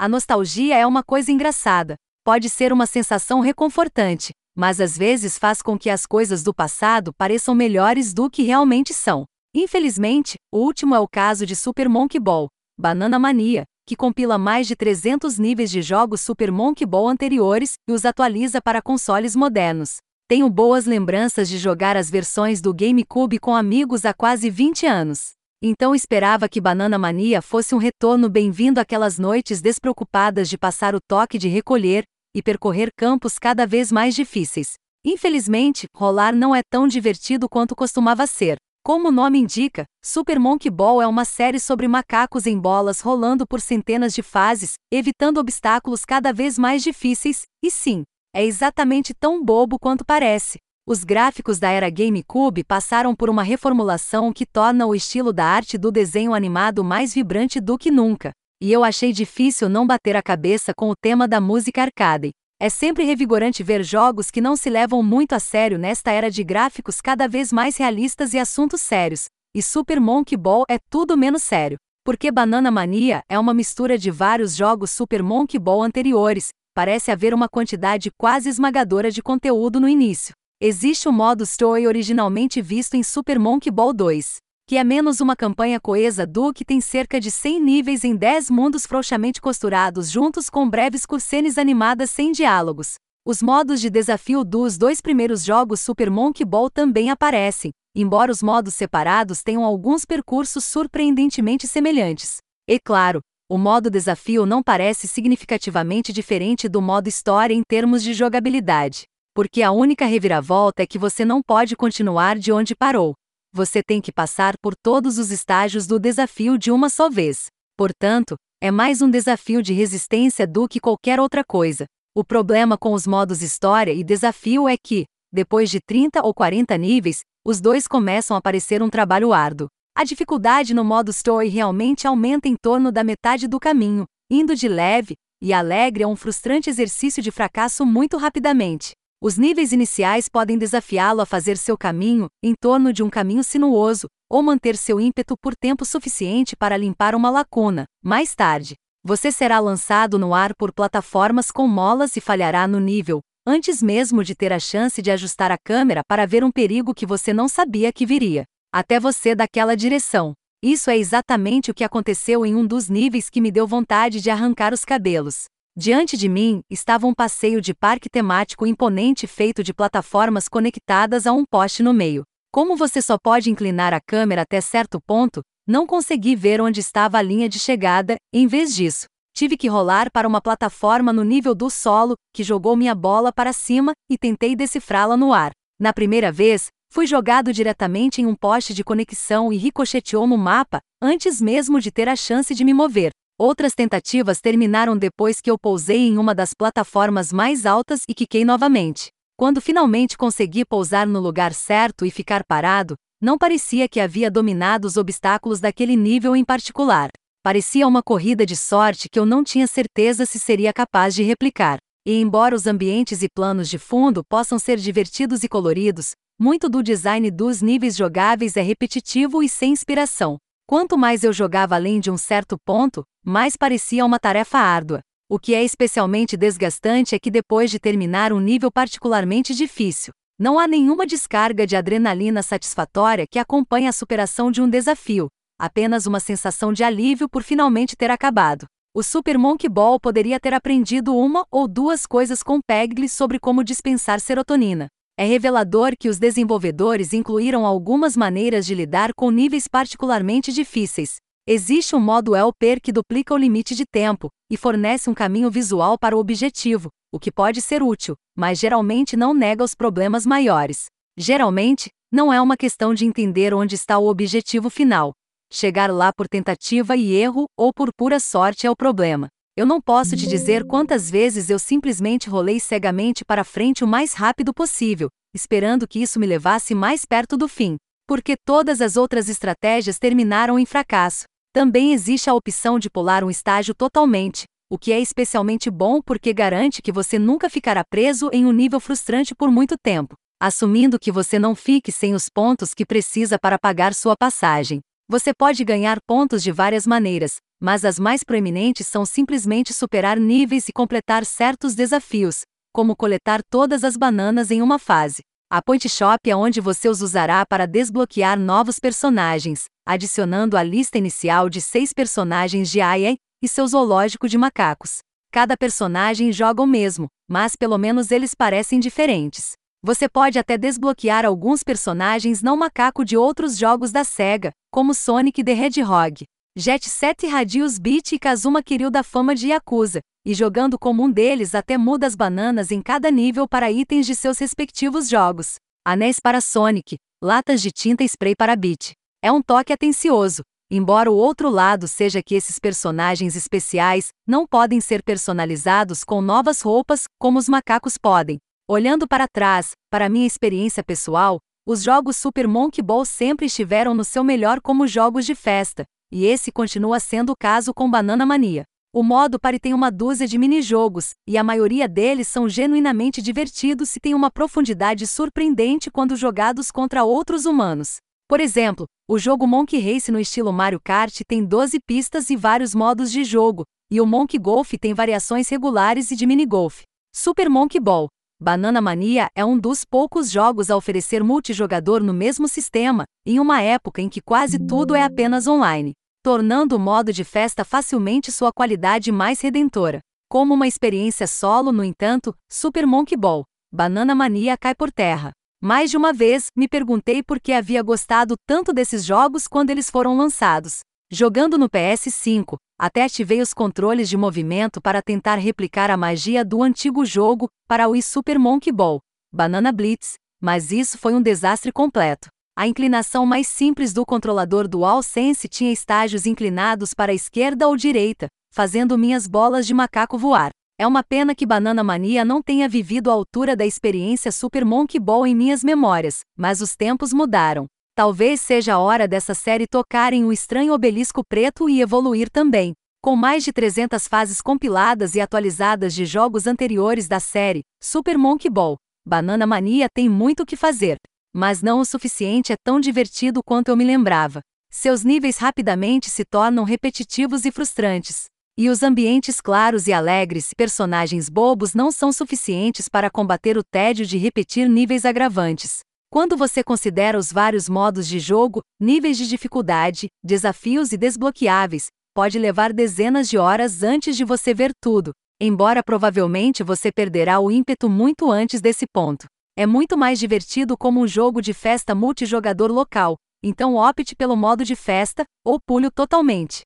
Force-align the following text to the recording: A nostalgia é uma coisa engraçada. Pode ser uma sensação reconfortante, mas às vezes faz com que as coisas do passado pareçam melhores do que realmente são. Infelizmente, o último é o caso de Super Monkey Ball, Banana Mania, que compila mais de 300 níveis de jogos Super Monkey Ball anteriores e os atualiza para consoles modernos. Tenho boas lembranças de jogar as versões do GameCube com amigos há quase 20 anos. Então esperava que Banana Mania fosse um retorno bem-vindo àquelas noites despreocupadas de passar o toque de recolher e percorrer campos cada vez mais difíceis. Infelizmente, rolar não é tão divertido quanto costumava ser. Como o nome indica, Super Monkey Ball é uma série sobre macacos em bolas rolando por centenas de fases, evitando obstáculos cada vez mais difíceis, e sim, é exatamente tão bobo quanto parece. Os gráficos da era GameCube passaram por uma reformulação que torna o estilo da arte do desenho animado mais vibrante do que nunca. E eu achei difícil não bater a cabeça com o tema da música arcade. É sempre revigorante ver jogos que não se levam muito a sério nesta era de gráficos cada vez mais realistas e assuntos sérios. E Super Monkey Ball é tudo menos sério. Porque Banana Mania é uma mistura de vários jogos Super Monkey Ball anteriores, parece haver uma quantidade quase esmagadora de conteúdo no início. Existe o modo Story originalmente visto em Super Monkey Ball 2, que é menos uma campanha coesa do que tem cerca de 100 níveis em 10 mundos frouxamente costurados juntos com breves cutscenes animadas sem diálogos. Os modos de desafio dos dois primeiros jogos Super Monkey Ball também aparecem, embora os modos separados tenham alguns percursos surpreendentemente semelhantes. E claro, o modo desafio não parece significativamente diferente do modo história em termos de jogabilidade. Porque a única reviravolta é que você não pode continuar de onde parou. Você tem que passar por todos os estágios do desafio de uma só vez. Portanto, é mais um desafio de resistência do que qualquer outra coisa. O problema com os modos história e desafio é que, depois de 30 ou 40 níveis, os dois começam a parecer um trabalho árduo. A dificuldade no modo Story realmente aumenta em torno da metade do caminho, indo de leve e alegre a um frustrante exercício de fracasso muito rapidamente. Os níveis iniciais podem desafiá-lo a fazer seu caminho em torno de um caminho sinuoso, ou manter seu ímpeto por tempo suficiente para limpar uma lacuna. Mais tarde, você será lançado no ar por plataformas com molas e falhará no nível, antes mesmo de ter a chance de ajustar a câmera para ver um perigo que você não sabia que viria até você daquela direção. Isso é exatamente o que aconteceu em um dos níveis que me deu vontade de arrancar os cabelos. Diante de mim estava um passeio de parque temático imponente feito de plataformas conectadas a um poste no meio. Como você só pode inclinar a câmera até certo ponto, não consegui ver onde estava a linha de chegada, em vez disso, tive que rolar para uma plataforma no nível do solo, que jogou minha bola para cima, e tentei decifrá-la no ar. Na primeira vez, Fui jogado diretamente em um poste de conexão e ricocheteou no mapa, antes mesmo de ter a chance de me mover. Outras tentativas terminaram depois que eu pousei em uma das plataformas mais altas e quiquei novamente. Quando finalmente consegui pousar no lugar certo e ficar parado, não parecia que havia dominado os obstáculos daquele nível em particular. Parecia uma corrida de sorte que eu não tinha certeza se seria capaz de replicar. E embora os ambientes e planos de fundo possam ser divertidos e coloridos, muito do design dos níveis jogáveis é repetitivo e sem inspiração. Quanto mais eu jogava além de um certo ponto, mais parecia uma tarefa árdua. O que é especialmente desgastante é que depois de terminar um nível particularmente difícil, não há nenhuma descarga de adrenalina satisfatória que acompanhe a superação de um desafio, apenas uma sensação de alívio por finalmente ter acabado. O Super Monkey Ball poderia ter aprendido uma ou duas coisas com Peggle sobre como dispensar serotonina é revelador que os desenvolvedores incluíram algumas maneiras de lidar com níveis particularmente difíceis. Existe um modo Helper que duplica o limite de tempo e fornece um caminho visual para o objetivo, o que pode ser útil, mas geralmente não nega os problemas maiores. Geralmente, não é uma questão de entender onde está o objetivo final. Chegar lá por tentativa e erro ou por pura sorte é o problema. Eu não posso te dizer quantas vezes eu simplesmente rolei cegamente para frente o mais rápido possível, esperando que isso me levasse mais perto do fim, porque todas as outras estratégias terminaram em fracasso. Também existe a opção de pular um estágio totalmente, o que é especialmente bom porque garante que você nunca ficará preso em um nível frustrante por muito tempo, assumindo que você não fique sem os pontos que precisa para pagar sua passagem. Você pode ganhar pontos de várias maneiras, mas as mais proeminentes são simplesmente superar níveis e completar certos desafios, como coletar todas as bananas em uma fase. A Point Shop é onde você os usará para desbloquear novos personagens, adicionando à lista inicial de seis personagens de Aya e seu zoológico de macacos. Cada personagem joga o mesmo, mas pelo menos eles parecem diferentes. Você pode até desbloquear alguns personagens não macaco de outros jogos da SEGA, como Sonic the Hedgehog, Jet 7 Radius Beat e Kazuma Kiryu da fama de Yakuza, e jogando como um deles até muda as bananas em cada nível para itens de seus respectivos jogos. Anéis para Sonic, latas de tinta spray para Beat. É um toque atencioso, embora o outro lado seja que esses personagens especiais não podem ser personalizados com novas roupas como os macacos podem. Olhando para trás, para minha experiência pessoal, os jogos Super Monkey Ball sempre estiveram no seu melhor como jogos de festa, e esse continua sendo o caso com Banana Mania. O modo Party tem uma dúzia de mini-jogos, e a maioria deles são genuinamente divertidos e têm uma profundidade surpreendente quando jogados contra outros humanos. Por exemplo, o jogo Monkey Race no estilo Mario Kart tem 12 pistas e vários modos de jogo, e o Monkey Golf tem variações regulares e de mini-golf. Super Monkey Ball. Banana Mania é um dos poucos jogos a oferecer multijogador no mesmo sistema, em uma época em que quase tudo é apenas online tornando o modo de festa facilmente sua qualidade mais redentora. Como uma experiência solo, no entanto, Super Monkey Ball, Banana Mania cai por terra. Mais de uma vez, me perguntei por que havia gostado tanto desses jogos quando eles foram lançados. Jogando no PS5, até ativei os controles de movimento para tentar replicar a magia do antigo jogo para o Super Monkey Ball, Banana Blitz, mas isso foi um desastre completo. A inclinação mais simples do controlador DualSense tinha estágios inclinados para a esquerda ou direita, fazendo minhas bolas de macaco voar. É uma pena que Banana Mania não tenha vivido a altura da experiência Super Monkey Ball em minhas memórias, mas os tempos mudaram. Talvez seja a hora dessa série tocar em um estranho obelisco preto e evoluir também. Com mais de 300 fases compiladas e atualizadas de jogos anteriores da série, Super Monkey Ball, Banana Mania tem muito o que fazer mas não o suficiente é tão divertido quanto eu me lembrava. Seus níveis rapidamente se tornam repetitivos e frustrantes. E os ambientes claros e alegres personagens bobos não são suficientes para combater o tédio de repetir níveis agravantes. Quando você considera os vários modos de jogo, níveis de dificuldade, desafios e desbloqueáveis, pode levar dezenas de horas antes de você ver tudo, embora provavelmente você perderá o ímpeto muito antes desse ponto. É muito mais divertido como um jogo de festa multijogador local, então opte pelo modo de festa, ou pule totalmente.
A 0.00 0.08
nostalgia 0.08 0.78
é 0.78 0.86
uma 0.86 1.02
coisa 1.02 1.30
engraçada. 1.30 1.94
Pode 2.24 2.48
ser 2.48 2.72
uma 2.72 2.86
sensação 2.86 3.40
reconfortante, 3.40 4.32
mas 4.56 4.80
às 4.80 4.96
vezes 4.96 5.36
faz 5.36 5.60
com 5.60 5.78
que 5.78 5.90
as 5.90 6.06
coisas 6.06 6.42
do 6.42 6.54
passado 6.54 7.12
pareçam 7.18 7.54
melhores 7.54 8.14
do 8.14 8.30
que 8.30 8.42
realmente 8.42 8.94
são. 8.94 9.26
Infelizmente, 9.54 10.36
o 10.50 10.60
último 10.60 10.94
é 10.94 10.98
o 10.98 11.06
caso 11.06 11.44
de 11.44 11.54
Super 11.54 11.86
Monkey 11.86 12.18
Ball, 12.18 12.48
Banana 12.80 13.18
Mania, 13.18 13.64
que 13.86 13.94
compila 13.94 14.38
mais 14.38 14.66
de 14.66 14.74
300 14.74 15.38
níveis 15.38 15.70
de 15.70 15.82
jogos 15.82 16.22
Super 16.22 16.50
Monkey 16.50 16.86
Ball 16.86 17.06
anteriores 17.06 17.74
e 17.86 17.92
os 17.92 18.06
atualiza 18.06 18.58
para 18.62 18.80
consoles 18.80 19.36
modernos. 19.36 19.96
Tenho 20.26 20.48
boas 20.48 20.86
lembranças 20.86 21.46
de 21.46 21.58
jogar 21.58 21.98
as 21.98 22.08
versões 22.08 22.62
do 22.62 22.72
GameCube 22.72 23.38
com 23.38 23.54
amigos 23.54 24.06
há 24.06 24.14
quase 24.14 24.48
20 24.48 24.86
anos. 24.86 25.32
Então 25.62 25.94
esperava 25.94 26.48
que 26.48 26.58
Banana 26.58 26.96
Mania 26.96 27.42
fosse 27.42 27.74
um 27.74 27.78
retorno 27.78 28.30
bem-vindo 28.30 28.80
àquelas 28.80 29.18
noites 29.18 29.60
despreocupadas 29.60 30.48
de 30.48 30.56
passar 30.56 30.94
o 30.94 31.00
toque 31.06 31.36
de 31.36 31.48
recolher 31.48 32.04
e 32.34 32.42
percorrer 32.42 32.88
campos 32.96 33.38
cada 33.38 33.66
vez 33.66 33.92
mais 33.92 34.14
difíceis. 34.14 34.74
Infelizmente, 35.04 35.86
rolar 35.94 36.34
não 36.34 36.54
é 36.54 36.62
tão 36.62 36.88
divertido 36.88 37.46
quanto 37.46 37.76
costumava 37.76 38.26
ser. 38.26 38.56
Como 38.82 39.08
o 39.08 39.12
nome 39.12 39.38
indica, 39.38 39.84
Super 40.02 40.40
Monkey 40.40 40.70
Ball 40.70 41.02
é 41.02 41.06
uma 41.06 41.26
série 41.26 41.60
sobre 41.60 41.86
macacos 41.86 42.46
em 42.46 42.58
bolas 42.58 43.02
rolando 43.02 43.46
por 43.46 43.60
centenas 43.60 44.14
de 44.14 44.22
fases, 44.22 44.72
evitando 44.90 45.36
obstáculos 45.36 46.06
cada 46.06 46.32
vez 46.32 46.58
mais 46.58 46.82
difíceis, 46.82 47.42
e 47.62 47.70
sim, 47.70 48.04
é 48.34 48.42
exatamente 48.42 49.12
tão 49.12 49.44
bobo 49.44 49.78
quanto 49.78 50.06
parece. 50.06 50.56
Os 50.86 51.04
gráficos 51.04 51.58
da 51.58 51.70
era 51.70 51.88
GameCube 51.88 52.64
passaram 52.64 53.14
por 53.14 53.30
uma 53.30 53.42
reformulação 53.42 54.32
que 54.32 54.46
torna 54.46 54.86
o 54.86 54.94
estilo 54.94 55.32
da 55.32 55.44
arte 55.44 55.78
do 55.78 55.92
desenho 55.92 56.34
animado 56.34 56.82
mais 56.82 57.14
vibrante 57.14 57.60
do 57.60 57.78
que 57.78 57.90
nunca. 57.90 58.32
E 58.62 58.72
eu 58.72 58.82
achei 58.82 59.12
difícil 59.12 59.68
não 59.68 59.86
bater 59.86 60.16
a 60.16 60.22
cabeça 60.22 60.72
com 60.76 60.90
o 60.90 60.94
tema 61.00 61.28
da 61.28 61.40
música 61.40 61.82
arcade. 61.82 62.30
É 62.60 62.68
sempre 62.68 63.04
revigorante 63.04 63.62
ver 63.62 63.82
jogos 63.82 64.30
que 64.30 64.40
não 64.40 64.56
se 64.56 64.68
levam 64.68 65.02
muito 65.02 65.32
a 65.32 65.40
sério 65.40 65.78
nesta 65.78 66.10
era 66.10 66.30
de 66.30 66.42
gráficos 66.42 67.00
cada 67.00 67.26
vez 67.26 67.52
mais 67.52 67.76
realistas 67.76 68.34
e 68.34 68.38
assuntos 68.38 68.80
sérios. 68.80 69.26
E 69.54 69.62
Super 69.62 70.00
Monkey 70.00 70.36
Ball 70.36 70.64
é 70.68 70.78
tudo 70.90 71.16
menos 71.16 71.42
sério. 71.42 71.78
Porque 72.04 72.30
Banana 72.30 72.70
Mania 72.70 73.22
é 73.28 73.38
uma 73.38 73.54
mistura 73.54 73.96
de 73.96 74.10
vários 74.10 74.56
jogos 74.56 74.90
Super 74.90 75.22
Monkey 75.22 75.58
Ball 75.58 75.82
anteriores, 75.82 76.48
parece 76.74 77.10
haver 77.10 77.32
uma 77.32 77.48
quantidade 77.48 78.10
quase 78.18 78.48
esmagadora 78.48 79.10
de 79.10 79.22
conteúdo 79.22 79.78
no 79.78 79.88
início. 79.88 80.34
Existe 80.62 81.08
o 81.08 81.12
modo 81.12 81.42
Story 81.42 81.86
originalmente 81.86 82.60
visto 82.60 82.92
em 82.92 83.02
Super 83.02 83.38
Monkey 83.38 83.70
Ball 83.70 83.94
2, 83.94 84.36
que 84.68 84.76
é 84.76 84.84
menos 84.84 85.18
uma 85.18 85.34
campanha 85.34 85.80
coesa 85.80 86.26
do 86.26 86.52
que 86.52 86.66
tem 86.66 86.82
cerca 86.82 87.18
de 87.18 87.30
100 87.30 87.62
níveis 87.62 88.04
em 88.04 88.14
10 88.14 88.50
mundos 88.50 88.84
frouxamente 88.84 89.40
costurados 89.40 90.10
juntos 90.10 90.50
com 90.50 90.68
breves 90.68 91.06
cutscenes 91.06 91.56
animadas 91.56 92.10
sem 92.10 92.30
diálogos. 92.30 92.96
Os 93.26 93.40
modos 93.40 93.80
de 93.80 93.88
desafio 93.88 94.44
dos 94.44 94.76
dois 94.76 95.00
primeiros 95.00 95.42
jogos 95.42 95.80
Super 95.80 96.10
Monkey 96.10 96.44
Ball 96.44 96.68
também 96.68 97.08
aparecem, 97.08 97.70
embora 97.96 98.30
os 98.30 98.42
modos 98.42 98.74
separados 98.74 99.42
tenham 99.42 99.64
alguns 99.64 100.04
percursos 100.04 100.62
surpreendentemente 100.66 101.66
semelhantes. 101.66 102.36
E 102.68 102.78
claro, 102.78 103.22
o 103.48 103.56
modo 103.56 103.88
desafio 103.88 104.44
não 104.44 104.62
parece 104.62 105.08
significativamente 105.08 106.12
diferente 106.12 106.68
do 106.68 106.82
modo 106.82 107.08
história 107.08 107.54
em 107.54 107.62
termos 107.66 108.02
de 108.02 108.12
jogabilidade. 108.12 109.04
Porque 109.34 109.62
a 109.62 109.70
única 109.70 110.04
reviravolta 110.06 110.82
é 110.82 110.86
que 110.86 110.98
você 110.98 111.24
não 111.24 111.40
pode 111.40 111.76
continuar 111.76 112.38
de 112.38 112.52
onde 112.52 112.74
parou. 112.74 113.14
Você 113.52 113.82
tem 113.82 114.00
que 114.00 114.12
passar 114.12 114.54
por 114.60 114.74
todos 114.74 115.18
os 115.18 115.30
estágios 115.30 115.86
do 115.86 115.98
desafio 115.98 116.58
de 116.58 116.70
uma 116.70 116.88
só 116.88 117.08
vez. 117.08 117.46
Portanto, 117.76 118.36
é 118.60 118.70
mais 118.70 119.00
um 119.00 119.08
desafio 119.08 119.62
de 119.62 119.72
resistência 119.72 120.46
do 120.46 120.68
que 120.68 120.80
qualquer 120.80 121.18
outra 121.18 121.44
coisa. 121.44 121.86
O 122.14 122.24
problema 122.24 122.76
com 122.76 122.92
os 122.92 123.06
modos 123.06 123.40
história 123.40 123.92
e 123.92 124.04
desafio 124.04 124.68
é 124.68 124.76
que, 124.76 125.04
depois 125.32 125.70
de 125.70 125.80
30 125.80 126.26
ou 126.26 126.34
40 126.34 126.76
níveis, 126.76 127.20
os 127.44 127.60
dois 127.60 127.86
começam 127.86 128.36
a 128.36 128.40
parecer 128.40 128.82
um 128.82 128.90
trabalho 128.90 129.32
árduo. 129.32 129.68
A 129.96 130.04
dificuldade 130.04 130.74
no 130.74 130.84
modo 130.84 131.10
Story 131.10 131.48
realmente 131.48 132.06
aumenta 132.06 132.48
em 132.48 132.56
torno 132.56 132.92
da 132.92 133.04
metade 133.04 133.46
do 133.46 133.60
caminho, 133.60 134.04
indo 134.30 134.54
de 134.54 134.68
leve 134.68 135.14
e 135.40 135.52
alegre 135.52 136.02
a 136.04 136.08
um 136.08 136.16
frustrante 136.16 136.68
exercício 136.68 137.22
de 137.22 137.30
fracasso 137.30 137.86
muito 137.86 138.16
rapidamente. 138.16 138.92
Os 139.22 139.36
níveis 139.36 139.70
iniciais 139.70 140.30
podem 140.30 140.56
desafiá-lo 140.56 141.20
a 141.20 141.26
fazer 141.26 141.58
seu 141.58 141.76
caminho 141.76 142.26
em 142.42 142.54
torno 142.58 142.90
de 142.90 143.02
um 143.02 143.10
caminho 143.10 143.44
sinuoso, 143.44 144.06
ou 144.30 144.42
manter 144.42 144.78
seu 144.78 144.98
ímpeto 144.98 145.36
por 145.36 145.54
tempo 145.54 145.84
suficiente 145.84 146.56
para 146.56 146.74
limpar 146.74 147.14
uma 147.14 147.28
lacuna. 147.28 147.84
Mais 148.02 148.34
tarde, 148.34 148.76
você 149.04 149.30
será 149.30 149.58
lançado 149.58 150.18
no 150.18 150.32
ar 150.32 150.54
por 150.54 150.72
plataformas 150.72 151.50
com 151.50 151.68
molas 151.68 152.16
e 152.16 152.20
falhará 152.20 152.66
no 152.66 152.80
nível, 152.80 153.20
antes 153.46 153.82
mesmo 153.82 154.24
de 154.24 154.34
ter 154.34 154.54
a 154.54 154.58
chance 154.58 155.02
de 155.02 155.10
ajustar 155.10 155.52
a 155.52 155.58
câmera 155.62 156.00
para 156.08 156.24
ver 156.24 156.42
um 156.42 156.50
perigo 156.50 156.94
que 156.94 157.04
você 157.04 157.34
não 157.34 157.46
sabia 157.46 157.92
que 157.92 158.06
viria 158.06 158.44
até 158.72 158.98
você 158.98 159.34
daquela 159.34 159.76
direção. 159.76 160.32
Isso 160.62 160.88
é 160.88 160.96
exatamente 160.96 161.70
o 161.70 161.74
que 161.74 161.84
aconteceu 161.84 162.46
em 162.46 162.54
um 162.54 162.66
dos 162.66 162.88
níveis 162.88 163.28
que 163.28 163.40
me 163.40 163.50
deu 163.50 163.66
vontade 163.66 164.18
de 164.18 164.30
arrancar 164.30 164.72
os 164.72 164.82
cabelos. 164.82 165.44
Diante 165.82 166.14
de 166.14 166.28
mim 166.28 166.62
estava 166.68 167.06
um 167.06 167.14
passeio 167.14 167.58
de 167.58 167.72
parque 167.72 168.10
temático 168.10 168.66
imponente 168.66 169.26
feito 169.26 169.64
de 169.64 169.72
plataformas 169.72 170.46
conectadas 170.46 171.26
a 171.26 171.32
um 171.32 171.42
poste 171.42 171.82
no 171.82 171.94
meio. 171.94 172.22
Como 172.52 172.76
você 172.76 173.00
só 173.00 173.16
pode 173.16 173.50
inclinar 173.50 173.94
a 173.94 173.98
câmera 173.98 174.42
até 174.42 174.60
certo 174.60 175.00
ponto, 175.00 175.40
não 175.66 175.86
consegui 175.86 176.36
ver 176.36 176.60
onde 176.60 176.80
estava 176.80 177.16
a 177.16 177.22
linha 177.22 177.48
de 177.48 177.58
chegada, 177.58 178.16
em 178.30 178.46
vez 178.46 178.74
disso, 178.74 179.06
tive 179.34 179.56
que 179.56 179.68
rolar 179.68 180.10
para 180.12 180.28
uma 180.28 180.42
plataforma 180.42 181.14
no 181.14 181.24
nível 181.24 181.54
do 181.54 181.70
solo, 181.70 182.14
que 182.34 182.42
jogou 182.42 182.76
minha 182.76 182.94
bola 182.94 183.32
para 183.32 183.50
cima, 183.50 183.92
e 184.10 184.18
tentei 184.18 184.54
decifrá-la 184.54 185.16
no 185.16 185.32
ar. 185.32 185.52
Na 185.80 185.94
primeira 185.94 186.30
vez, 186.30 186.68
Fui 186.92 187.06
jogado 187.06 187.52
diretamente 187.52 188.20
em 188.20 188.26
um 188.26 188.34
poste 188.34 188.74
de 188.74 188.82
conexão 188.82 189.52
e 189.52 189.56
ricocheteou 189.56 190.26
no 190.26 190.36
mapa, 190.36 190.80
antes 191.00 191.40
mesmo 191.40 191.80
de 191.80 191.92
ter 191.92 192.08
a 192.08 192.16
chance 192.16 192.52
de 192.52 192.64
me 192.64 192.74
mover. 192.74 193.12
Outras 193.42 193.74
tentativas 193.74 194.38
terminaram 194.38 194.94
depois 194.94 195.40
que 195.40 195.50
eu 195.50 195.58
pousei 195.58 196.08
em 196.08 196.18
uma 196.18 196.34
das 196.34 196.52
plataformas 196.52 197.32
mais 197.32 197.64
altas 197.64 198.02
e 198.06 198.14
quiquei 198.14 198.44
novamente. 198.44 199.08
Quando 199.34 199.62
finalmente 199.62 200.14
consegui 200.14 200.62
pousar 200.62 201.06
no 201.06 201.18
lugar 201.20 201.54
certo 201.54 202.04
e 202.04 202.10
ficar 202.10 202.44
parado, 202.44 202.96
não 203.18 203.38
parecia 203.38 203.88
que 203.88 203.98
havia 203.98 204.30
dominado 204.30 204.84
os 204.84 204.98
obstáculos 204.98 205.58
daquele 205.58 205.96
nível 205.96 206.36
em 206.36 206.44
particular. 206.44 207.08
Parecia 207.42 207.88
uma 207.88 208.02
corrida 208.02 208.44
de 208.44 208.54
sorte 208.54 209.08
que 209.08 209.18
eu 209.18 209.24
não 209.24 209.42
tinha 209.42 209.66
certeza 209.66 210.26
se 210.26 210.38
seria 210.38 210.70
capaz 210.70 211.14
de 211.14 211.22
replicar. 211.22 211.78
E 212.06 212.20
embora 212.20 212.54
os 212.54 212.66
ambientes 212.66 213.22
e 213.22 213.28
planos 213.34 213.70
de 213.70 213.78
fundo 213.78 214.22
possam 214.22 214.58
ser 214.58 214.76
divertidos 214.76 215.42
e 215.42 215.48
coloridos, 215.48 216.10
muito 216.38 216.68
do 216.68 216.82
design 216.82 217.30
dos 217.30 217.62
níveis 217.62 217.96
jogáveis 217.96 218.58
é 218.58 218.60
repetitivo 218.60 219.42
e 219.42 219.48
sem 219.48 219.72
inspiração. 219.72 220.36
Quanto 220.70 220.96
mais 220.96 221.24
eu 221.24 221.32
jogava 221.32 221.74
além 221.74 221.98
de 221.98 222.12
um 222.12 222.16
certo 222.16 222.56
ponto, 222.56 223.02
mais 223.24 223.56
parecia 223.56 224.06
uma 224.06 224.20
tarefa 224.20 224.56
árdua. 224.56 225.00
O 225.28 225.36
que 225.36 225.52
é 225.52 225.64
especialmente 225.64 226.36
desgastante 226.36 227.12
é 227.12 227.18
que 227.18 227.28
depois 227.28 227.72
de 227.72 227.80
terminar 227.80 228.32
um 228.32 228.38
nível 228.38 228.70
particularmente 228.70 229.52
difícil, 229.52 230.12
não 230.38 230.60
há 230.60 230.68
nenhuma 230.68 231.04
descarga 231.04 231.66
de 231.66 231.74
adrenalina 231.74 232.40
satisfatória 232.40 233.26
que 233.28 233.40
acompanhe 233.40 233.88
a 233.88 233.92
superação 233.92 234.48
de 234.48 234.62
um 234.62 234.70
desafio, 234.70 235.26
apenas 235.58 236.06
uma 236.06 236.20
sensação 236.20 236.72
de 236.72 236.84
alívio 236.84 237.28
por 237.28 237.42
finalmente 237.42 237.96
ter 237.96 238.12
acabado. 238.12 238.64
O 238.94 239.02
Super 239.02 239.36
Monkey 239.36 239.68
Ball 239.68 239.98
poderia 239.98 240.38
ter 240.38 240.54
aprendido 240.54 241.16
uma 241.16 241.44
ou 241.50 241.66
duas 241.66 242.06
coisas 242.06 242.44
com 242.44 242.60
Peggle 242.64 243.08
sobre 243.08 243.40
como 243.40 243.64
dispensar 243.64 244.20
serotonina 244.20 244.86
é 245.20 245.24
revelador 245.24 245.92
que 245.98 246.08
os 246.08 246.18
desenvolvedores 246.18 247.12
incluíram 247.12 247.66
algumas 247.66 248.16
maneiras 248.16 248.64
de 248.64 248.74
lidar 248.74 249.12
com 249.12 249.30
níveis 249.30 249.68
particularmente 249.68 250.50
difíceis. 250.50 251.16
Existe 251.46 251.94
um 251.94 252.00
modo 252.00 252.34
Helper 252.34 252.80
que 252.80 252.90
duplica 252.90 253.34
o 253.34 253.36
limite 253.36 253.74
de 253.74 253.84
tempo 253.84 254.30
e 254.50 254.56
fornece 254.56 255.10
um 255.10 255.14
caminho 255.14 255.50
visual 255.50 255.98
para 255.98 256.16
o 256.16 256.18
objetivo, 256.18 256.88
o 257.12 257.18
que 257.18 257.30
pode 257.30 257.60
ser 257.60 257.82
útil, 257.82 258.14
mas 258.34 258.58
geralmente 258.58 259.14
não 259.14 259.34
nega 259.34 259.62
os 259.62 259.74
problemas 259.74 260.24
maiores. 260.24 260.86
Geralmente, 261.18 261.90
não 262.10 262.32
é 262.32 262.40
uma 262.40 262.56
questão 262.56 262.94
de 262.94 263.04
entender 263.04 263.52
onde 263.52 263.74
está 263.74 263.98
o 263.98 264.08
objetivo 264.08 264.70
final. 264.70 265.12
Chegar 265.52 265.92
lá 265.92 266.12
por 266.14 266.28
tentativa 266.28 266.96
e 266.96 267.12
erro 267.12 267.44
ou 267.58 267.74
por 267.74 267.92
pura 267.92 268.18
sorte 268.18 268.66
é 268.66 268.70
o 268.70 268.76
problema. 268.76 269.28
Eu 269.60 269.66
não 269.66 269.78
posso 269.78 270.16
te 270.16 270.26
dizer 270.26 270.64
quantas 270.64 271.10
vezes 271.10 271.50
eu 271.50 271.58
simplesmente 271.58 272.30
rolei 272.30 272.58
cegamente 272.58 273.26
para 273.26 273.44
frente 273.44 273.84
o 273.84 273.86
mais 273.86 274.14
rápido 274.14 274.54
possível, 274.54 275.10
esperando 275.34 275.86
que 275.86 276.00
isso 276.00 276.18
me 276.18 276.26
levasse 276.26 276.74
mais 276.74 277.04
perto 277.04 277.36
do 277.36 277.46
fim, 277.46 277.76
porque 278.08 278.36
todas 278.42 278.80
as 278.80 278.96
outras 278.96 279.28
estratégias 279.28 279.98
terminaram 279.98 280.58
em 280.58 280.64
fracasso. 280.64 281.24
Também 281.52 281.92
existe 281.92 282.30
a 282.30 282.32
opção 282.32 282.78
de 282.78 282.88
pular 282.88 283.22
um 283.22 283.28
estágio 283.28 283.74
totalmente, 283.74 284.44
o 284.72 284.78
que 284.78 284.94
é 284.94 284.98
especialmente 284.98 285.70
bom 285.70 286.00
porque 286.00 286.32
garante 286.32 286.80
que 286.80 286.90
você 286.90 287.18
nunca 287.18 287.50
ficará 287.50 287.84
preso 287.84 288.30
em 288.32 288.46
um 288.46 288.52
nível 288.52 288.80
frustrante 288.80 289.34
por 289.34 289.50
muito 289.50 289.74
tempo, 289.76 290.14
assumindo 290.40 290.98
que 290.98 291.12
você 291.12 291.38
não 291.38 291.54
fique 291.54 291.92
sem 291.92 292.14
os 292.14 292.30
pontos 292.30 292.72
que 292.72 292.86
precisa 292.86 293.38
para 293.38 293.58
pagar 293.58 293.92
sua 293.92 294.16
passagem. 294.16 294.80
Você 295.06 295.34
pode 295.34 295.62
ganhar 295.66 295.98
pontos 296.06 296.42
de 296.42 296.50
várias 296.50 296.86
maneiras, 296.86 297.36
mas 297.60 297.84
as 297.84 297.98
mais 297.98 298.24
proeminentes 298.24 298.86
são 298.86 299.04
simplesmente 299.04 299.74
superar 299.74 300.18
níveis 300.18 300.68
e 300.68 300.72
completar 300.72 301.26
certos 301.26 301.74
desafios, 301.74 302.40
como 302.72 302.96
coletar 302.96 303.42
todas 303.50 303.84
as 303.84 303.96
bananas 303.96 304.50
em 304.50 304.62
uma 304.62 304.78
fase. 304.78 305.22
A 305.52 305.60
Point 305.60 305.88
Shop 305.88 306.18
é 306.30 306.34
onde 306.34 306.60
você 306.60 306.88
os 306.88 307.02
usará 307.02 307.44
para 307.44 307.66
desbloquear 307.66 308.38
novos 308.38 308.78
personagens, 308.78 309.64
adicionando 309.86 310.56
à 310.56 310.62
lista 310.62 310.96
inicial 310.96 311.50
de 311.50 311.60
seis 311.60 311.92
personagens 311.92 312.70
de 312.70 312.80
Aya 312.80 313.16
e 313.42 313.48
seu 313.48 313.66
zoológico 313.66 314.28
de 314.28 314.38
macacos. 314.38 314.98
Cada 315.32 315.56
personagem 315.56 316.32
joga 316.32 316.62
o 316.62 316.66
mesmo, 316.66 317.08
mas 317.28 317.56
pelo 317.56 317.76
menos 317.76 318.10
eles 318.10 318.34
parecem 318.34 318.80
diferentes. 318.80 319.52
Você 319.82 320.08
pode 320.08 320.38
até 320.38 320.56
desbloquear 320.56 321.24
alguns 321.24 321.62
personagens 321.62 322.42
não 322.42 322.56
macaco 322.56 323.04
de 323.04 323.16
outros 323.16 323.56
jogos 323.56 323.90
da 323.90 324.04
SEGA, 324.04 324.52
como 324.70 324.94
Sonic 324.94 325.42
the 325.42 325.52
Hedgehog, 325.52 326.24
Jet 326.60 326.86
7 326.90 327.26
Radius 327.26 327.78
Beat 327.78 328.12
e 328.12 328.18
Kazuma 328.18 328.62
Kiryu 328.62 328.90
da 328.90 329.02
fama 329.02 329.34
de 329.34 329.48
Yakuza, 329.48 330.02
e 330.26 330.34
jogando 330.34 330.78
como 330.78 331.02
um 331.02 331.10
deles 331.10 331.54
até 331.54 331.78
muda 331.78 332.06
as 332.06 332.14
bananas 332.14 332.70
em 332.70 332.82
cada 332.82 333.10
nível 333.10 333.48
para 333.48 333.72
itens 333.72 334.04
de 334.04 334.14
seus 334.14 334.38
respectivos 334.38 335.08
jogos. 335.08 335.54
Anéis 335.86 336.20
para 336.20 336.38
Sonic, 336.38 336.98
latas 337.24 337.62
de 337.62 337.70
tinta 337.70 338.04
spray 338.04 338.36
para 338.36 338.54
Beat. 338.54 338.92
É 339.24 339.32
um 339.32 339.40
toque 339.40 339.72
atencioso, 339.72 340.42
embora 340.70 341.10
o 341.10 341.16
outro 341.16 341.48
lado 341.48 341.88
seja 341.88 342.22
que 342.22 342.34
esses 342.34 342.58
personagens 342.58 343.36
especiais 343.36 344.08
não 344.28 344.46
podem 344.46 344.82
ser 344.82 345.02
personalizados 345.02 346.04
com 346.04 346.20
novas 346.20 346.60
roupas 346.60 347.04
como 347.18 347.38
os 347.38 347.48
macacos 347.48 347.96
podem. 347.96 348.38
Olhando 348.68 349.08
para 349.08 349.26
trás, 349.26 349.70
para 349.90 350.10
minha 350.10 350.26
experiência 350.26 350.84
pessoal, 350.84 351.38
os 351.66 351.82
jogos 351.82 352.18
Super 352.18 352.46
Monkey 352.46 352.82
Ball 352.82 353.06
sempre 353.06 353.46
estiveram 353.46 353.94
no 353.94 354.04
seu 354.04 354.22
melhor 354.22 354.60
como 354.60 354.86
jogos 354.86 355.24
de 355.24 355.34
festa, 355.34 355.86
e 356.12 356.26
esse 356.26 356.50
continua 356.50 356.98
sendo 356.98 357.30
o 357.30 357.36
caso 357.36 357.72
com 357.72 357.90
Banana 357.90 358.26
Mania. 358.26 358.64
O 358.92 359.04
modo 359.04 359.38
Party 359.38 359.60
tem 359.60 359.72
uma 359.72 359.88
dúzia 359.88 360.26
de 360.26 360.36
mini-jogos, 360.36 361.10
e 361.24 361.38
a 361.38 361.44
maioria 361.44 361.86
deles 361.86 362.26
são 362.26 362.48
genuinamente 362.48 363.22
divertidos 363.22 363.94
e 363.94 364.00
têm 364.00 364.16
uma 364.16 364.32
profundidade 364.32 365.06
surpreendente 365.06 365.92
quando 365.92 366.16
jogados 366.16 366.72
contra 366.72 367.04
outros 367.04 367.46
humanos. 367.46 367.98
Por 368.28 368.40
exemplo, 368.40 368.86
o 369.08 369.16
jogo 369.16 369.46
Monkey 369.46 369.78
Race 369.78 370.10
no 370.10 370.18
estilo 370.18 370.52
Mario 370.52 370.80
Kart 370.82 371.20
tem 371.24 371.44
12 371.44 371.78
pistas 371.86 372.30
e 372.30 372.36
vários 372.36 372.74
modos 372.74 373.12
de 373.12 373.22
jogo, 373.22 373.62
e 373.88 374.00
o 374.00 374.06
Monkey 374.06 374.40
Golf 374.40 374.72
tem 374.80 374.92
variações 374.92 375.48
regulares 375.48 376.10
e 376.10 376.16
de 376.16 376.26
mini-golf. 376.26 376.82
Super 377.14 377.48
Monkey 377.48 377.78
Ball. 377.78 378.08
Banana 378.42 378.80
Mania 378.80 379.28
é 379.36 379.44
um 379.44 379.56
dos 379.56 379.84
poucos 379.84 380.30
jogos 380.32 380.68
a 380.68 380.76
oferecer 380.76 381.22
multijogador 381.22 382.02
no 382.02 382.12
mesmo 382.12 382.48
sistema, 382.48 383.04
em 383.24 383.38
uma 383.38 383.62
época 383.62 384.02
em 384.02 384.08
que 384.08 384.20
quase 384.20 384.58
tudo 384.58 384.96
é 384.96 385.02
apenas 385.02 385.46
online 385.46 385.92
tornando 386.22 386.76
o 386.76 386.78
modo 386.78 387.12
de 387.12 387.24
festa 387.24 387.64
facilmente 387.64 388.30
sua 388.30 388.52
qualidade 388.52 389.10
mais 389.10 389.40
redentora. 389.40 390.00
Como 390.28 390.54
uma 390.54 390.68
experiência 390.68 391.26
solo, 391.26 391.72
no 391.72 391.82
entanto, 391.82 392.36
Super 392.50 392.86
Monkey 392.86 393.16
Ball, 393.16 393.44
Banana 393.72 394.14
Mania 394.14 394.56
cai 394.56 394.74
por 394.74 394.92
terra. 394.92 395.32
Mais 395.62 395.90
de 395.90 395.96
uma 395.96 396.12
vez, 396.12 396.46
me 396.56 396.68
perguntei 396.68 397.22
por 397.22 397.40
que 397.40 397.52
havia 397.52 397.82
gostado 397.82 398.34
tanto 398.46 398.72
desses 398.72 399.04
jogos 399.04 399.48
quando 399.48 399.70
eles 399.70 399.90
foram 399.90 400.16
lançados. 400.16 400.80
Jogando 401.10 401.58
no 401.58 401.68
PS5, 401.68 402.56
até 402.78 403.04
ativei 403.04 403.40
os 403.40 403.52
controles 403.52 404.08
de 404.08 404.16
movimento 404.16 404.80
para 404.80 405.02
tentar 405.02 405.36
replicar 405.36 405.90
a 405.90 405.96
magia 405.96 406.44
do 406.44 406.62
antigo 406.62 407.04
jogo 407.04 407.48
para 407.68 407.88
o 407.88 408.00
Super 408.00 408.38
Monkey 408.38 408.72
Ball, 408.72 409.00
Banana 409.32 409.72
Blitz, 409.72 410.14
mas 410.40 410.70
isso 410.70 410.96
foi 410.96 411.12
um 411.12 411.20
desastre 411.20 411.72
completo. 411.72 412.28
A 412.56 412.66
inclinação 412.66 413.24
mais 413.24 413.46
simples 413.46 413.92
do 413.92 414.04
controlador 414.04 414.68
DualSense 414.68 415.48
tinha 415.48 415.72
estágios 415.72 416.26
inclinados 416.26 416.92
para 416.92 417.12
a 417.12 417.14
esquerda 417.14 417.66
ou 417.66 417.76
direita, 417.76 418.26
fazendo 418.52 418.98
minhas 418.98 419.26
bolas 419.26 419.66
de 419.66 419.72
macaco 419.72 420.18
voar. 420.18 420.50
É 420.78 420.86
uma 420.86 421.02
pena 421.02 421.34
que 421.34 421.46
Banana 421.46 421.84
Mania 421.84 422.24
não 422.24 422.42
tenha 422.42 422.68
vivido 422.68 423.10
a 423.10 423.14
altura 423.14 423.54
da 423.54 423.66
experiência 423.66 424.32
Super 424.32 424.64
Monkey 424.64 424.98
Ball 424.98 425.26
em 425.26 425.34
minhas 425.34 425.62
memórias, 425.62 426.20
mas 426.36 426.60
os 426.60 426.74
tempos 426.74 427.12
mudaram. 427.12 427.66
Talvez 427.94 428.40
seja 428.40 428.74
a 428.74 428.78
hora 428.78 429.06
dessa 429.06 429.34
série 429.34 429.66
tocar 429.66 430.12
em 430.12 430.24
um 430.24 430.32
estranho 430.32 430.72
obelisco 430.72 431.22
preto 431.22 431.68
e 431.68 431.80
evoluir 431.80 432.30
também. 432.30 432.72
Com 433.02 433.14
mais 433.14 433.44
de 433.44 433.52
300 433.52 434.08
fases 434.08 434.40
compiladas 434.40 435.14
e 435.14 435.20
atualizadas 435.20 435.94
de 435.94 436.04
jogos 436.04 436.46
anteriores 436.46 437.08
da 437.08 437.20
série, 437.20 437.60
Super 437.82 438.18
Monkey 438.18 438.50
Ball, 438.50 438.76
Banana 439.06 439.46
Mania 439.46 439.86
tem 439.94 440.08
muito 440.08 440.42
o 440.42 440.46
que 440.46 440.56
fazer 440.56 440.98
mas 441.32 441.62
não 441.62 441.80
o 441.80 441.84
suficiente 441.84 442.52
é 442.52 442.56
tão 442.62 442.80
divertido 442.80 443.42
quanto 443.42 443.68
eu 443.68 443.76
me 443.76 443.84
lembrava. 443.84 444.40
Seus 444.70 445.04
níveis 445.04 445.36
rapidamente 445.38 446.08
se 446.08 446.24
tornam 446.24 446.64
repetitivos 446.64 447.44
e 447.44 447.50
frustrantes. 447.50 448.26
E 448.56 448.68
os 448.68 448.82
ambientes 448.82 449.40
claros 449.40 449.86
e 449.86 449.92
alegres 449.92 450.52
personagens 450.54 451.28
bobos 451.28 451.74
não 451.74 451.90
são 451.90 452.12
suficientes 452.12 452.88
para 452.88 453.10
combater 453.10 453.56
o 453.56 453.64
tédio 453.64 454.04
de 454.04 454.18
repetir 454.18 454.68
níveis 454.68 455.04
agravantes. 455.04 455.80
Quando 456.12 456.36
você 456.36 456.62
considera 456.62 457.16
os 457.16 457.32
vários 457.32 457.68
modos 457.68 458.06
de 458.06 458.18
jogo, 458.18 458.62
níveis 458.78 459.16
de 459.16 459.28
dificuldade, 459.28 460.08
desafios 460.22 460.92
e 460.92 460.96
desbloqueáveis, 460.96 461.86
pode 462.12 462.38
levar 462.38 462.72
dezenas 462.72 463.28
de 463.28 463.38
horas 463.38 463.82
antes 463.82 464.16
de 464.16 464.24
você 464.24 464.52
ver 464.52 464.72
tudo, 464.80 465.12
embora 465.40 465.82
provavelmente 465.82 466.62
você 466.62 466.90
perderá 466.92 467.40
o 467.40 467.50
ímpeto 467.50 467.88
muito 467.88 468.30
antes 468.30 468.60
desse 468.60 468.86
ponto. 468.92 469.26
É 469.60 469.66
muito 469.66 469.94
mais 469.94 470.18
divertido 470.18 470.74
como 470.74 471.02
um 471.02 471.06
jogo 471.06 471.42
de 471.42 471.52
festa 471.52 471.94
multijogador 471.94 472.72
local, 472.72 473.16
então 473.44 473.74
opte 473.74 474.16
pelo 474.16 474.34
modo 474.34 474.64
de 474.64 474.74
festa, 474.74 475.22
ou 475.44 475.60
pule 475.60 475.90
totalmente. 475.90 476.62